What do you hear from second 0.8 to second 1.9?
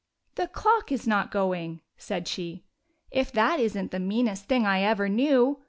is not going!"